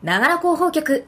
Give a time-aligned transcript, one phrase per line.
[0.00, 1.06] ながら広報局。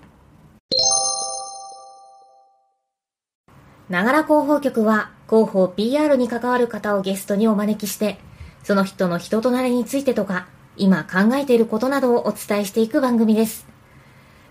[3.88, 8.18] ながら広報局は、広報 PR に関わる方をゲストにお招きして、
[8.64, 13.64] その人の人となりについてとか、今考えていることなどをお伝えしていく番組です。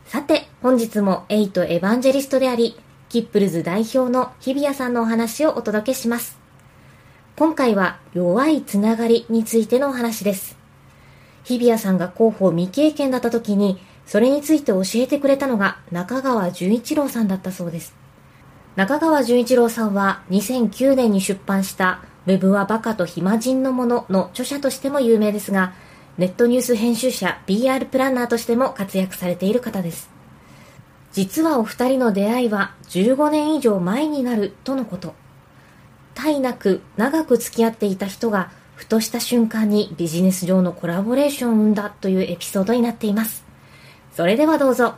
[0.05, 2.79] さて、本日もエイトエヴァンジェリストであり、
[3.09, 6.39] キップルズ代表の日比谷さんのお話をお届けします。
[7.35, 10.57] 今回は弱いつながりについてのお話です。
[11.43, 17.93] 日比谷さんが広報未経験だった時に、それについて教えてくれたのが中川淳一郎さんだったそうです。
[18.75, 25.73] 中川淳一郎さんは2009年に出版したウェブはバカと暇人のものの著者としても有名ですが、
[26.17, 30.09] ネットニュース編集者 BR プランナーとしても活躍されている方です。
[31.11, 35.13] 実はお二人の出会いは15年以上前になるとのこと。
[36.29, 43.48] いなく長く付き合っていた人がふとした瞬間にビジネス上のコラボレーションを生んだというエピソードになっています。
[44.19, 44.95] それではどうぞ。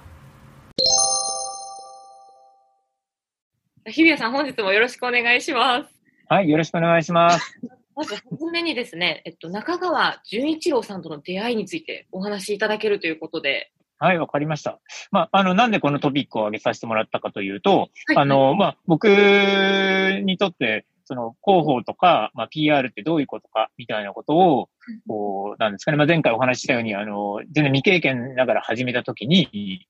[3.85, 5.93] 日比谷さん、本日もよろしくお願いします。
[6.27, 7.59] はい、よろしくお願いします。
[7.95, 13.71] まず、はじめにですね、えっと、中川淳一郎さんとの出会いについてお話しいただけるということで。
[13.99, 14.79] はい、わかりました。
[15.11, 24.69] まあ、あの、なんでこのトピックを挙げさせてもらったかというと、はい、あの、まあ、僕にとって、その広報とか、まあ、PR ってどういうことかみたいなことを、
[25.09, 29.85] こう、なんですかね、まあ、前回お話ししたように、あの、全然未経験ながら始めたときに、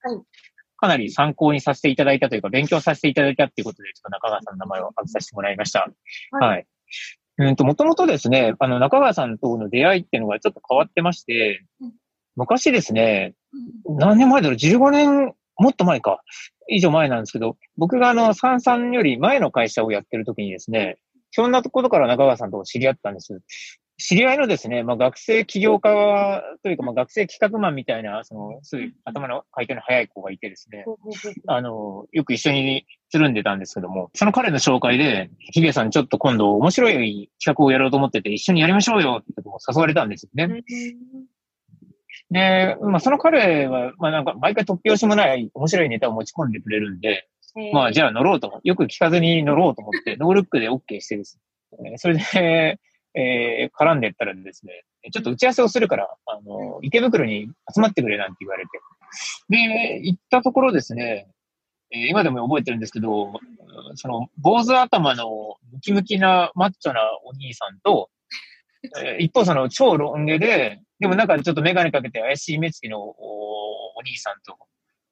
[0.78, 5.88] かなり参考にさせていただいたというか、勉強させていただいたっていうことで、ちょっと中川さんの名前を挙げさせてもらいました。
[6.32, 6.50] はい。
[6.50, 6.66] はい、
[7.38, 11.64] うんと、もともとですね、あの、中川さんとの出会いっていうのがちょっと変わってまして、
[12.36, 13.36] 昔ですね、
[13.86, 16.24] 何年前だろう、15年、もっと前か、
[16.68, 20.98] 以上前なんですけど、僕があの、三々より前の会社をやってる時にですね、
[21.32, 23.42] そんなところから中川さんと知り合ったんです。
[24.02, 30.86] 知り合いのですね、まあ、学生起業家というか、まあ、学生企画マンみたいな、その、すぐ頭の回転の早い子がいてですね、
[31.46, 40.64] あの、よく一緒につるんでたんですけども、その彼の紹介で、ヒゲさんちょっと今度面白い企画をやろうと思ってて、一緒にやりましょうよって誘われたんですよね。
[42.32, 47.28] で、まあ、その彼は、まあ、なんか、毎回突拍子もない面白いネタを持ち込んでくれるんで、
[47.74, 51.40] まあ、じゃあ乗ろうと、よく聞かずに乗ろうと思って、ノールックで OK してです
[51.80, 52.80] ね、それで、
[53.14, 58.70] えー、絡んでったらですね、ちょっと打ち合わせをするから、あの、池袋に集まってくれなんて言われて。
[59.50, 61.28] で、行ったところですね、
[61.92, 63.34] えー、今でも覚えてるんですけど、
[63.96, 68.10] その、坊主頭のムキムキなマッチョなお兄さんと、
[69.04, 74.58] えー、一方その超ロン毛で、でもなんかちょっとメガネかけて怪しい目つきのお兄さんと、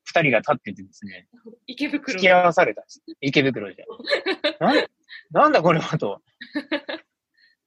[0.09, 1.27] 二人が立っててですね。
[1.67, 2.13] 池袋。
[2.13, 3.03] 付き合わされたんです。
[3.21, 3.85] 池袋で。
[4.59, 4.73] な
[5.31, 6.23] なんだこれはと。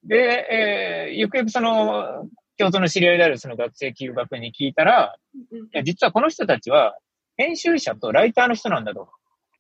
[0.03, 0.17] で、
[0.51, 5.17] えー、ゆくゆくその、京都の知り合いであるその学生休学に聞いたら、
[5.53, 6.99] いや、実はこの人たちは、
[7.37, 9.09] 編集者とライターの人なんだと。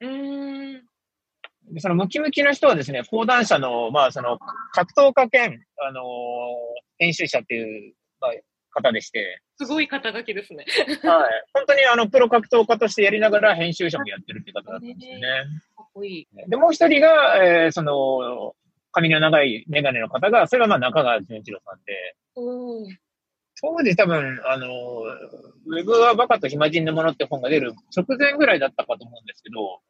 [0.00, 0.82] うん
[1.70, 4.40] でそのムキムキの人はですね、講談社の、まあ、その、
[4.72, 6.04] 格闘家兼、あのー、
[6.98, 8.32] 編集者っていう、まあ、
[8.72, 9.40] 方でして。
[9.56, 10.64] すごい肩書きですね。
[11.02, 11.44] はい。
[11.52, 15.22] 本当にあの、プロ格闘家としてやりながら編集者もやってるって方だったんですよね。
[15.76, 16.28] かっこいい。
[16.48, 18.54] で、もう一人が、えー、その、
[18.90, 22.98] 髪の長いメガネの方が、それがまあ中川淳一郎さんで。
[23.60, 24.66] 当時多分、あの、
[25.66, 29.80] ウェブはバカと暇人のものって本が出る直前ぐらいだったかと思うんですけど、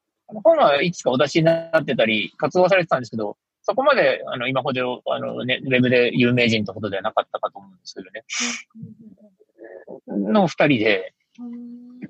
[0.41, 8.25] 本はいつかお出しになってたり、活動されてたんですけど、そこまで、あの、今ほど、あの、ね、ウェブで有名人ってことではなかったかと思うんですけどね。
[10.33, 11.15] の二人で、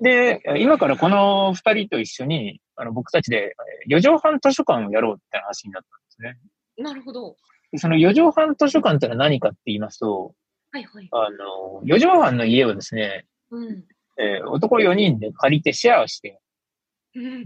[0.01, 3.55] で、今からこの二人と一緒に、あの、僕たちで、
[3.87, 6.37] 四畳半図書館をやろうって話になったんですね。
[6.77, 7.35] なるほど。
[7.77, 10.33] その四畳半図書館ってのは何かって言いますと、
[10.71, 11.09] はいはい。
[11.11, 13.83] あの、四畳半の家をですね、うん、
[14.17, 16.39] えー、男4人で借りてシェアして、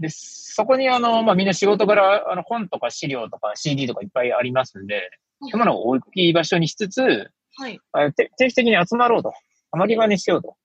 [0.00, 7.80] で、そこにあの、まあ、みんな仕事柄、あの、本とか資料とか CD とかいっぱいありますんで、そういうものを大きい場所にしつつ、はい、
[8.14, 9.32] 定期的に集まろうと。
[9.70, 10.56] たまり場にしようと。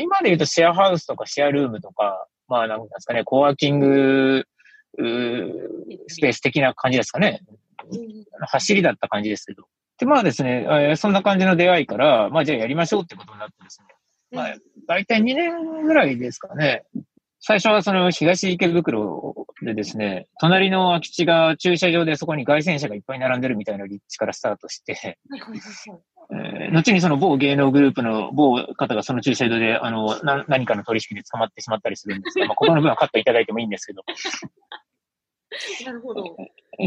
[0.00, 4.44] 今で言うとシェアハウスとかシェアルームとか、まあなんですかね、コワーキング
[4.96, 7.40] スペース的な感じですかね。
[8.40, 9.64] 走りだった感じですけど。
[9.98, 13.86] で、まあですね、えー、そんな感じの出会いから、まあじゃあやりましょうってことになってですね。
[14.30, 14.54] まあ、
[14.86, 16.84] 大体2年ぐらいですかね。
[17.40, 25.16] 最初はその東池袋でですね、隣の空き地が駐車場でそこに外線車がいっぱい並んでるみたいな立地からスタートして、
[26.30, 34.02] えー、後にその某芸能グループの某方がその駐車場で、あの、な何かの取引で捕まってしまったりするんですが、まあ、ここの分はカットいただいてもいいんですけど。
[35.86, 36.36] なるほど。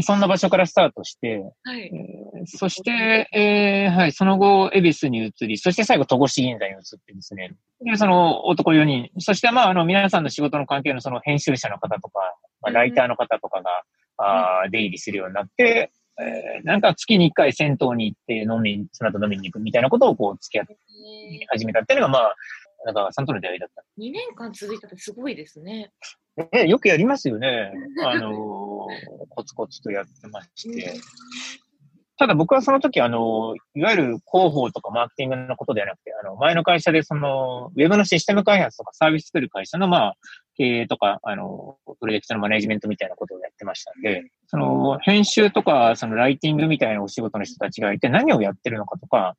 [0.00, 7.52] そんな場所からスタートして、はい、えー、そして、えー、はい、その後、恵比寿に移り、そして最後、戸越銀座に移ってですね、
[7.84, 12.20] で、その男4人、そして、まあ、あの、皆さんの仕事の関係のその編集者の方とか、
[12.62, 13.70] まあ、ライターの方とかが、
[14.18, 15.90] うん、あ出入りするようになって、
[16.20, 20.76] えー、なんか月に1回銭湯に行って飲み、その後飲みに行くみたいなことをこう付き合って
[21.48, 22.34] 始めたっていうのが、まあ、
[22.84, 23.82] なんか、さんとの出会いだった。
[23.98, 25.92] 2年間続いたってすごいですね。
[26.52, 27.72] え、よくやりますよね。
[28.04, 28.34] あのー、
[29.28, 30.94] コツコツとやってまして。
[32.18, 40.14] ただ僕はその時、あの、いわゆる広報とかマーケティングのことではなくて、あの、前の会社でその、ウェブのシステム開発とかサービス作る会社の、まあ、
[40.56, 49.34] 経営とか、あの、プロジェクトのマネジメントみたいなことをやってましたんで、その、編集とか、その、ライティングみたいなお仕事の人たちがいて何をやってるのかとか、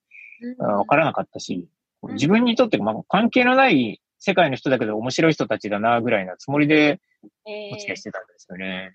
[0.58, 1.70] わからなかったし、
[2.16, 7.02] 自分にとって、まあ、関係のない世界の人だけど面白い人たちだな、ぐらいなつもりで、
[7.46, 8.94] お付き合いしてたんですよね。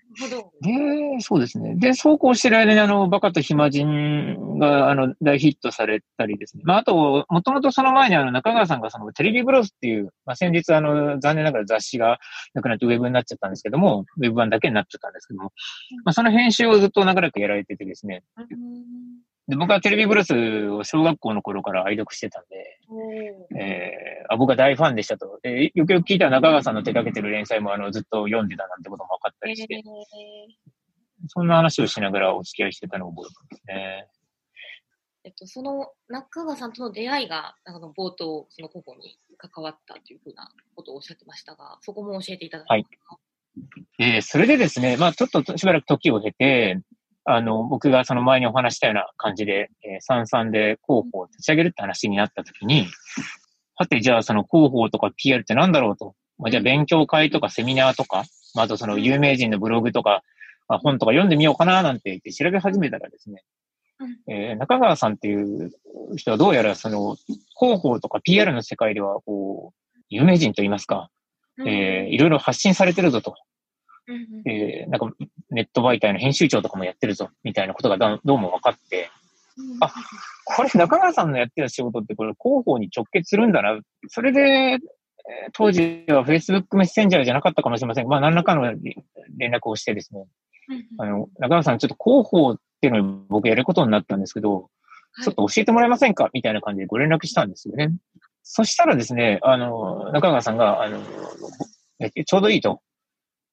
[0.65, 1.75] えー、で、そうですね。
[1.75, 6.63] で、そうこうしてる間に、あの、バカと暇人が、あの、大ヒットされたりですね。
[6.65, 12.17] まあ、あと、もともとその前に、あの、中川さんが、その、テレビブロスっていう、まあ、先日、あの、残念ながら雑誌が
[12.55, 15.51] なくなってウェブになっちゃったんですけども、ウェブ版だけになっちゃったんですけども、
[16.05, 18.23] まあ、その編集をずっと長らくやられててですね。
[19.49, 22.79] で、僕はテレビブロスを小学校の頃から愛読してたんで、
[23.59, 23.98] えー、
[24.31, 25.39] あ僕は大ファンでしたと。
[25.41, 29.81] で、よくよく聞いたら中川さんの手掛けてる連載もあのずっと読んでたなんてことも分かったりして、えー、
[31.27, 34.07] そんな話をしながらお付き合いしてたのを覚えてますね。
[35.25, 43.17] えっと、その中川さんとの出会いが、あの冒頭、その個々に関わったというふうなことをおっしゃってましたが、そこも教えていただけますか？
[43.99, 46.79] はいえー、それでですね、まあちょっとしばらく時を経て、
[47.25, 52.87] あの、僕がその前にお話したような感じで、えー、三々で広報を立ち上げるって話になった時に、
[53.79, 56.13] はて、じゃあその広報とか PR って何だろうと。
[56.37, 60.21] まあ、じゃあ勉強会とかセミナーとか、まあ、あとその有名人のブログとか、
[60.67, 63.43] まあ、本とか読んでみようかななんて言って調べ始めたらですね、
[64.27, 65.71] えー、中川さんっていう
[66.17, 67.15] 人はどうやらその
[67.57, 71.09] 広報とか PR の世界ではこう、有名人と言いますか、
[71.65, 73.35] えー、いろいろ発信されてるぞと。
[74.45, 75.15] えー、なんか
[75.51, 79.09] ネット媒体の編集長とかもやってるぞ、みたいなことがどうも分かって、
[79.81, 79.93] あ、
[80.55, 83.79] これ中川さんのやってる仕事ってこれ広報に直結するんだな。
[84.07, 84.79] それで、えー、
[85.53, 88.63] 当時は Facebook メッセンジャーじゃなかったかもしれませんが、まあ何らかの
[89.37, 90.25] 連絡をしてですね、
[90.97, 94.69] あの、中川さんちょっと広報っていうのを僕やることになったんですけど、
[95.23, 96.29] ちょっと教えてもらえませんか？
[96.33, 97.91] みたいな感じでご連絡したんですよね。
[98.41, 100.99] そしたらですね、あの、中川さんが、あの、
[102.25, 102.81] ちょうどいいと。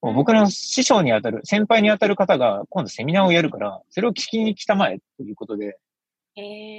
[0.01, 5.77] 僕の師匠にあたる、先輩にあたる方が今度セミナーをやるから、それを聞きに来たまえということで、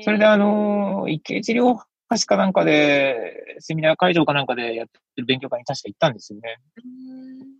[0.04, 1.76] それであの、池治療
[2.08, 6.58] 科士かなんかで、セミナー会場かなんかでやってる勉強会に確か行ったんですよね。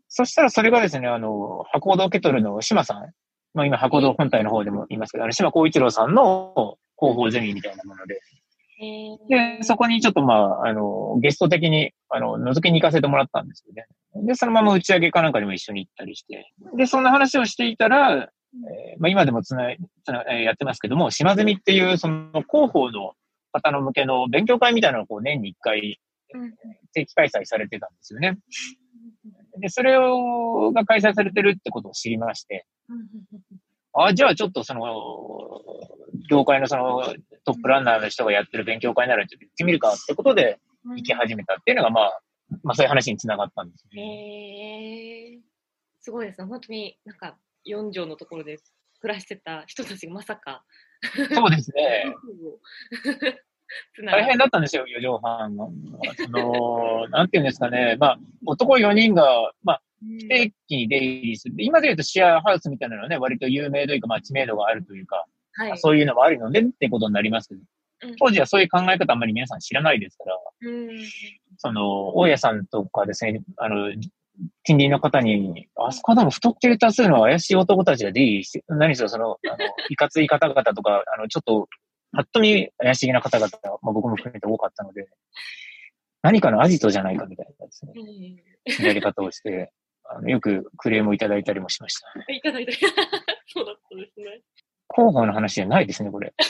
[0.08, 3.12] そしたらそれがですね、あの、箱堂ケトルの島さん、
[3.54, 8.20] まあ今箱堂本体の方でも言いますけど、あの島光一郎さんの広報ゼミみたいなもので、
[9.28, 13.86] で、そこにちょっとまあ、あの、ゲスト的に、あの、覗きに行かせてもらったんですよね。
[14.24, 16.52] で、そのまま打ち上げかなんかにも一緒に行ったりして。
[16.76, 19.74] で、そんな話をしていたら、えー、まあ今でもつな、
[20.04, 23.14] つな、えー、やってますけども、島積みっていう、その広報の
[23.52, 26.00] 方の向けの勉強会みたいなのをこう年に一回、
[26.92, 28.38] 定期開催されてたんですよね。
[29.60, 32.66] で、それを、が開催されてるってことを知りまして、
[33.94, 34.82] あ、じゃあちょっとその、
[36.30, 37.02] 業界のその
[37.44, 42.20] トップランナーの人がやってる勉強会ならちょっと行ってみるかってことで行き始めたっていうのが、まあ、
[42.62, 44.02] まあそういう話につながったんですね。
[44.02, 45.38] へえ。
[46.00, 46.46] すごいですね。
[46.46, 47.36] 本当になんか
[47.68, 48.58] 4畳のところで
[49.00, 50.64] 暮らしてた人たちがまさか。
[51.34, 52.14] そうですね。
[54.06, 55.72] 大変だったんですよ、4畳半の。
[56.16, 57.96] その、なんていうんですかね。
[57.98, 61.54] まあ、男4人が、まあ、不定期に出入りする。
[61.58, 67.60] 今で言うとシェアハウスみたいなのはね、割と有名というか、まあ知名度があるというか、はい、そういうのもあるのでってことになりますけど、
[68.18, 70.88] 当時はそういう考え方あんまり皆さん知らないですから、うん、
[71.56, 73.92] その、大家さんとかですね、あの、
[74.64, 79.56] 近隣の方に、あそこでも不特定多数の怪しい男たちが出入りして、何しろその、あの、
[79.90, 81.68] いかつい方々とか、あの、ちょっと、
[82.12, 83.50] ぱっと見怪しげな方々、
[83.82, 85.08] まあ、僕も含めて多かったので、
[86.22, 87.92] 何かのアジトじゃないかみたいなですね、
[88.86, 89.72] やり方をして、
[90.04, 92.72] あのよくクレームをいただいたりもしました、いただいた。
[93.46, 94.40] そうだったですね。
[94.94, 96.32] 広報の話じゃないですね、これ。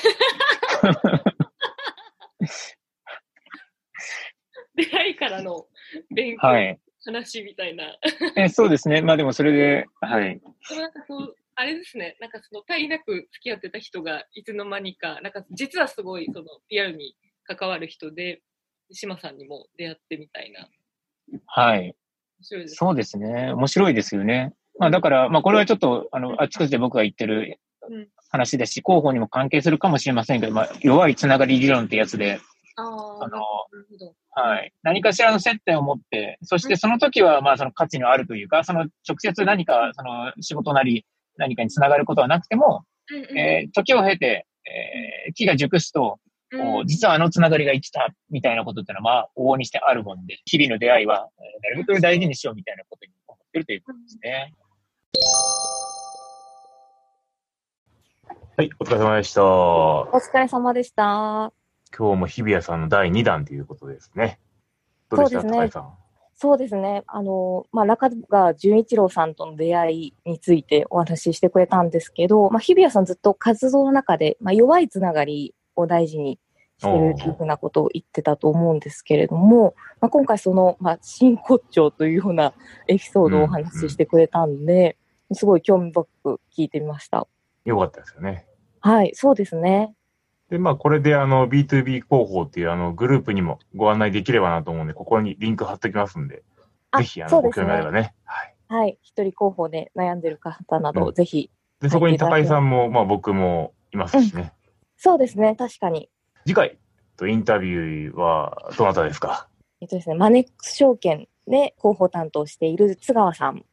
[4.76, 5.66] 出会いからの
[6.14, 7.96] 勉強、はい、話みたいな。
[8.36, 9.02] えそうですね。
[9.02, 10.40] まあでもそれで、はい。
[10.68, 18.42] でもなんかそう、あれですね、なんかその足りなく付き合ってた人がいつの間にか、なんか実はすごいその PR に関わる人で、
[18.90, 20.68] 島さんにも出会ってみたいな。
[21.46, 21.94] はい。
[22.40, 23.52] そうですね。
[23.52, 24.54] 面白いですよね。
[24.78, 27.58] まあだから、まあこれはちょっと、あの、あちこちで僕が言ってる
[28.30, 32.40] 話ですし、広報にも関係するかもしれませんけど、まあ弱いつながり理論ってやつで、
[32.82, 33.42] あの、
[34.30, 34.72] はい。
[34.82, 41.04] 何かしらの接点を持って、そしてその時は、まあその価値のあるというか、その直接何か、その仕事なり
[41.36, 42.84] 何かにつながることはなくても、
[43.36, 46.18] えー、時を経て、えー、木が熟すと、
[46.50, 54.54] うん、実はあのつながりが生きたみたいなことってのは、まあ、往々にしてあるもんで、日々の出会いは、えー、なるべく大事にしようみたいなことに思ってるということですね。
[58.56, 59.44] はい、お疲れ様でした。
[59.44, 61.52] お疲れ様でした。
[61.96, 64.40] 今日も日比谷さんの第2弾ということですね。
[65.10, 65.40] どうでした？
[65.42, 65.82] そうですね。
[66.40, 67.02] そうですね。
[67.08, 76.38] あの、まあ、中川純一郎さんとの出会いについてお話ししてくれたんですけど、まあ、日比谷さんずっと活動の中で、まあ、弱いつながりを大事に
[76.78, 82.52] してるというふうなことを言ってたと思うんですけれども、まあ、今回その、まあ、真骨頂というような
[82.86, 84.96] エピソードをお話ししてくれたんで、
[85.30, 87.26] うんうん、すごい興味深く聞いてみました。
[87.64, 88.46] よかったですよね。
[88.78, 89.92] はい、そうですね。
[90.50, 96.42] で、まあ、これであの、B2B 広報っていうあの、グループにもご案内できればなと思うんで、ここにリンク貼っときますんで、
[96.96, 98.14] ぜひ、あの、ご興味あればね。
[98.24, 98.54] はい。
[98.68, 98.98] はい。
[99.02, 101.50] 一人広報で悩んでる方など、うん、ぜひ。
[101.80, 104.42] で、そこに高井さんも、まあ僕もいますしね。
[104.42, 104.50] うん、
[104.96, 106.08] そうですね、確かに。
[106.46, 106.78] 次回
[107.16, 109.48] とインタビューはどなたですか？
[109.80, 113.64] えっとですね、マネックス証券で広報担当している津川さん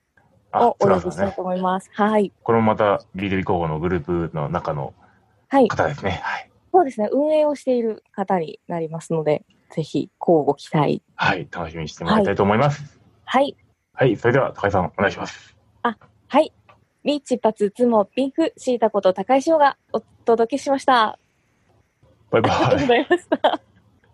[0.54, 1.88] をお呼びしたいと思います。
[1.88, 2.32] ね、はい。
[2.44, 4.94] これもまた B2B 広報のグループの中の
[5.50, 6.20] 方ですね。
[6.22, 6.52] はい。
[6.76, 11.02] そうですね、運営をしている方になりますので、ぜひ、交互期待。
[11.16, 13.00] はい、楽しみにしてもらいたいと思います。
[13.24, 13.56] はい。
[13.94, 15.56] はい、それでは高井さん、お願いします。
[15.84, 16.52] あ、はい。
[17.06, 21.18] リーチ発つもピンク、シータこと高井翔がお届けしました。
[22.30, 22.52] バイバイ。
[22.52, 23.75] ありがとうございました。